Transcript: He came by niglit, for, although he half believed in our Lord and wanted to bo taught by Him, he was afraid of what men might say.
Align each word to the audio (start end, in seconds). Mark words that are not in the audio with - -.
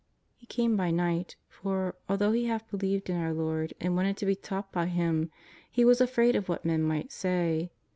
He 0.35 0.47
came 0.47 0.75
by 0.75 0.89
niglit, 0.91 1.35
for, 1.47 1.93
although 2.09 2.31
he 2.31 2.45
half 2.45 2.67
believed 2.71 3.07
in 3.07 3.17
our 3.17 3.35
Lord 3.35 3.75
and 3.79 3.95
wanted 3.95 4.17
to 4.17 4.25
bo 4.25 4.33
taught 4.33 4.71
by 4.71 4.87
Him, 4.87 5.29
he 5.69 5.85
was 5.85 6.01
afraid 6.01 6.35
of 6.35 6.49
what 6.49 6.65
men 6.65 6.81
might 6.81 7.11
say. 7.11 7.69